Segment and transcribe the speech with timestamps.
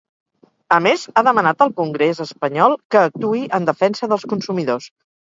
[0.77, 4.89] A més, ha demanat al congrés espanyol que actuï en defensa dels consumidors.